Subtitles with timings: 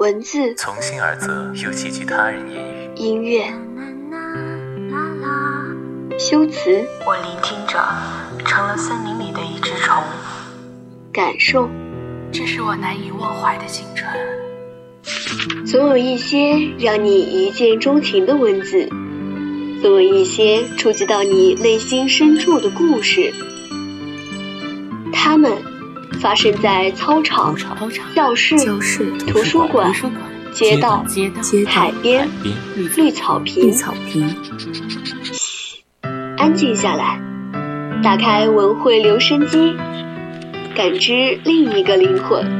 [0.00, 2.90] 文字从心而泽，又寄居他人言语。
[2.96, 3.44] 音乐
[6.18, 7.78] 修辞我聆听着，
[8.46, 10.02] 成了森林里的一只虫。
[11.12, 11.68] 感受，
[12.32, 14.10] 这是我难以忘怀的青春。
[15.66, 18.88] 总有一些让你一见钟情的文字，
[19.82, 23.34] 总有一些触及到你内心深处的故事。
[25.12, 25.52] 他们
[26.20, 27.56] 发生在操场、
[28.14, 28.54] 教室、
[29.26, 29.90] 图书馆、
[30.52, 31.02] 街道、
[31.66, 32.28] 海边、
[32.94, 33.72] 绿草坪。
[33.72, 33.86] 嘘，
[36.36, 37.18] 安静下来，
[38.02, 39.74] 打开文汇留声机，
[40.74, 42.59] 感知另一个灵魂。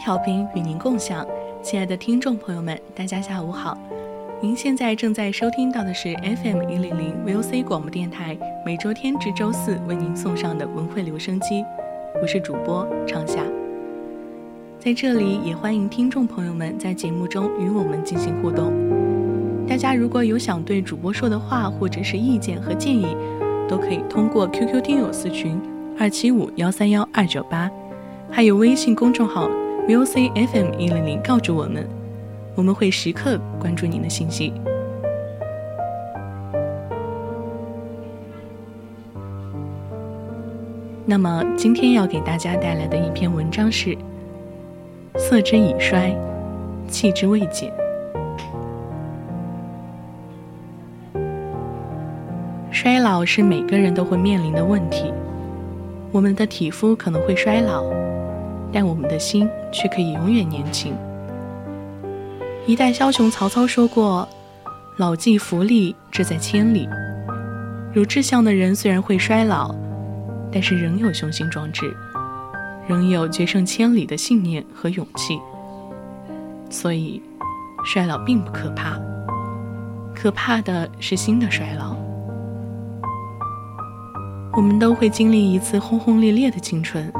[0.00, 1.26] 调频与您共享，
[1.62, 3.76] 亲爱的听众朋友们，大家下午好。
[4.40, 8.34] 您现在正在收听到的是 FM 一零零 VOC 广播电台
[8.64, 11.62] 每周天至周四为您送上的文汇留声机，
[12.22, 13.42] 我是主播畅夏。
[14.78, 18.72] 在这里也欢迎听众朋友们在节目中与我们进行互动。
[19.68, 23.14] 大家如果有想对主播说的话或者是意见和建议，
[23.68, 25.60] 都可以通过 QQ 听友私群
[25.98, 27.70] 二七五幺三幺二九八，
[28.30, 29.46] 还有微信公众号。
[29.90, 31.84] VOCFM 一零零告知我们，
[32.54, 34.52] 我们会时刻关注您的信息。
[41.04, 43.98] 那么，今天要给大家带来的一篇文章是：
[45.16, 46.16] 色之已衰，
[46.86, 47.72] 气之未减。
[52.70, 55.12] 衰老是每个人都会面临的问题，
[56.12, 57.82] 我们的体肤可能会衰老。
[58.72, 60.94] 但我们的心却可以永远年轻。
[62.66, 64.28] 一代枭雄曹操说过
[64.98, 66.88] ：“老骥伏枥，志在千里。”
[67.94, 69.74] 有志向的人虽然会衰老，
[70.52, 71.92] 但是仍有雄心壮志，
[72.86, 75.40] 仍有决胜千里的信念和勇气。
[76.70, 77.20] 所以，
[77.84, 78.96] 衰老并不可怕，
[80.14, 81.96] 可怕的是新的衰老。
[84.52, 87.12] 我们都会经历一次轰轰烈烈的青春。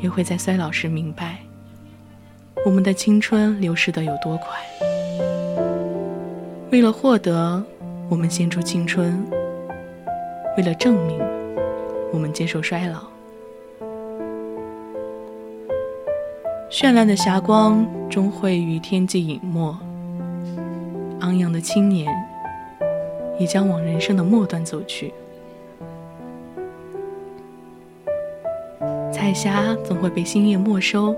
[0.00, 1.38] 也会在衰老时明白，
[2.64, 4.56] 我们的青春流逝的有多快。
[6.70, 7.62] 为了获得，
[8.08, 9.12] 我们献出青春；
[10.56, 11.18] 为了证明，
[12.12, 13.04] 我们接受衰老。
[16.68, 19.74] 绚烂的霞光终会与天际隐没，
[21.20, 22.12] 昂扬的青年
[23.38, 25.14] 也将往人生的末端走去。
[29.26, 31.12] 彩霞总会被星夜没收，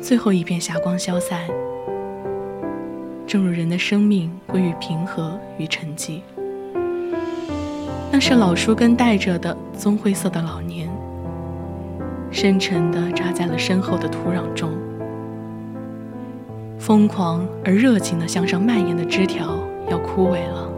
[0.00, 1.38] 最后一片霞光消散，
[3.28, 6.18] 正如人的生命归于平和与沉寂。
[8.10, 10.90] 那是老树根带着的棕灰色的老年，
[12.28, 14.72] 深沉地扎在了深厚的土壤中，
[16.76, 19.56] 疯狂而热情地向上蔓延的枝条
[19.88, 20.68] 要枯萎了，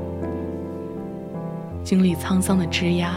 [1.83, 3.15] 经历沧桑的枝桠。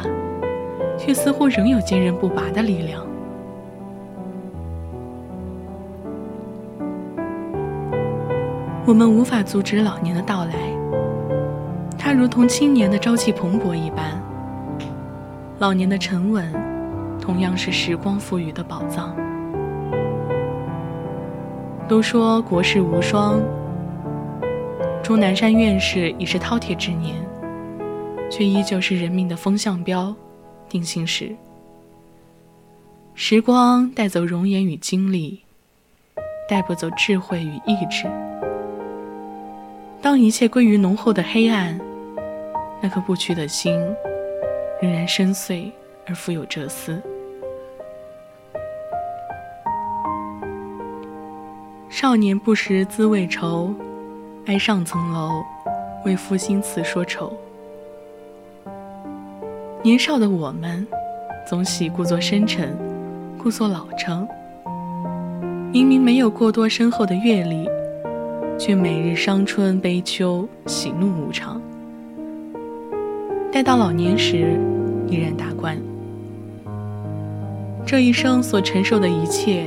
[1.00, 3.02] 却似乎仍有坚韧不拔的力量。
[8.86, 10.54] 我们无法阻止老年的到来，
[11.98, 14.20] 它如同青年的朝气蓬勃一般。
[15.60, 16.52] 老年的沉稳，
[17.22, 19.16] 同样是时光赋予的宝藏。
[21.88, 23.40] 都说国士无双，
[25.04, 27.16] 钟南山院士已是饕餮之年，
[28.30, 30.16] 却依旧是人民的风向标。
[30.70, 31.36] 定心时，
[33.16, 35.42] 时光带走容颜与经历，
[36.48, 38.10] 带不走智慧与意志。
[40.02, 41.78] 当一切归于浓厚的黑暗，
[42.82, 43.74] 那颗不屈的心
[44.82, 45.70] 仍然深邃
[46.06, 47.02] 而富有哲思。
[51.90, 53.74] 少年不识滋味愁，
[54.46, 55.44] 爱上层楼，
[56.06, 57.38] 为赋新词说愁。
[59.82, 60.86] 年少的我们，
[61.48, 62.78] 总喜故作深沉，
[63.42, 64.28] 故作老成。
[65.72, 67.66] 明明没有过多深厚的阅历，
[68.58, 71.62] 却每日伤春悲秋，喜怒无常。
[73.54, 74.60] 待到老年时，
[75.08, 75.78] 依然达观。
[77.86, 79.66] 这一生所承受的一切，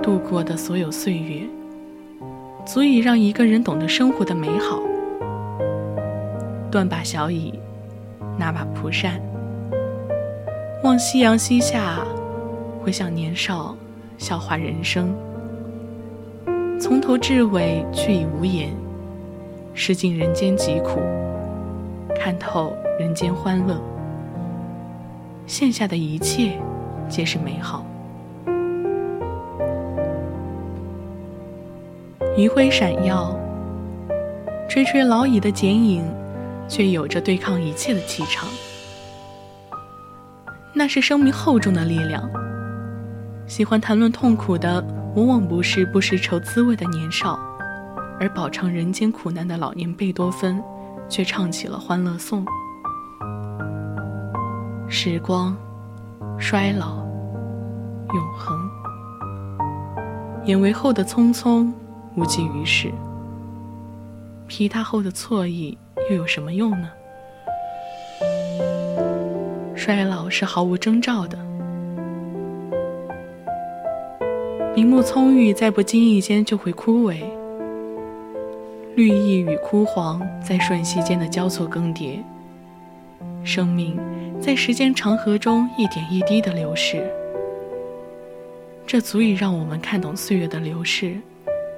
[0.00, 1.40] 度过的所有岁月，
[2.64, 4.80] 足以让一个人懂得生活的美好。
[6.70, 7.52] 断把小椅，
[8.38, 9.20] 拿把蒲扇，
[10.82, 11.98] 望夕阳西下，
[12.82, 13.76] 回想年少，
[14.18, 15.14] 笑话人生。
[16.80, 18.70] 从头至尾却已无言，
[19.72, 21.00] 识尽人间疾苦，
[22.18, 23.80] 看透人间欢乐。
[25.46, 26.58] 现下的一切
[27.08, 27.84] 皆是美好。
[32.36, 33.34] 余晖闪耀，
[34.68, 36.04] 垂垂老矣的剪影，
[36.68, 38.48] 却有着对抗一切的气场。
[40.74, 42.28] 那是生命厚重的力量。
[43.46, 44.84] 喜欢谈论痛苦的，
[45.14, 47.38] 往往不是不识愁滋味的年少，
[48.18, 50.62] 而饱尝人间苦难的老年贝多芬，
[51.08, 52.44] 却唱起了欢乐颂。
[54.88, 55.56] 时光，
[56.38, 56.96] 衰老，
[58.12, 58.70] 永恒，
[60.44, 61.70] 眼为后的匆匆。
[62.16, 62.92] 无济于事，
[64.46, 65.76] 疲沓后的错意
[66.10, 66.90] 又有什么用呢？
[69.74, 71.38] 衰老是毫无征兆的，
[74.74, 77.22] 林木葱郁，在不经意间就会枯萎，
[78.94, 82.18] 绿意与枯黄在瞬息间的交错更迭，
[83.42, 83.98] 生命
[84.40, 87.06] 在时间长河中一点一滴的流逝，
[88.86, 91.16] 这足以让我们看懂岁月的流逝。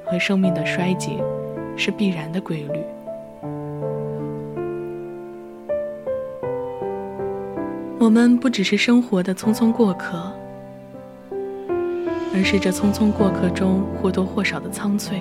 [0.09, 1.19] 和生命的衰竭
[1.77, 2.81] 是必然的规律。
[8.07, 10.33] 我们不只是生活的匆匆过客，
[12.33, 15.21] 而是这匆匆过客中或多或少的苍翠。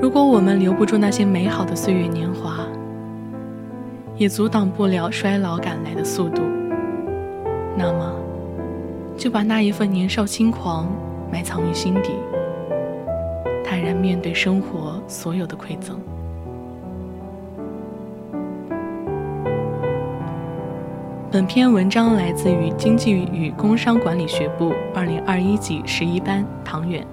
[0.00, 2.64] 如果我们留不住那些美好的岁月年华，
[4.16, 6.40] 也阻挡不了衰老赶来的速度，
[7.76, 8.14] 那么，
[9.16, 10.86] 就把那一份年少轻狂
[11.32, 12.12] 埋藏于心底。
[13.64, 15.98] 坦然面对生活所有的馈赠。
[21.32, 27.06] 本篇文章来自于经济与工商管理学部二零二一级十一班唐远。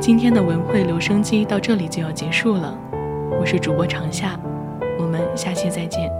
[0.00, 2.74] 今天的文汇留声机到这里就要结束了，
[3.38, 4.40] 我是主播长夏，
[4.98, 6.10] 我们下期再见。